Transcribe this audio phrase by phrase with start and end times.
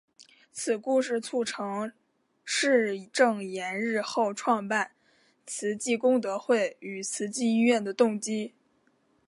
[0.51, 1.91] 此故事促成
[2.43, 4.93] 释证严日后创办
[5.45, 8.51] 慈济功德会与慈济医院的动机。